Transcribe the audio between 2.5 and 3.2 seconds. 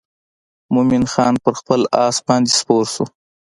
سپور شو.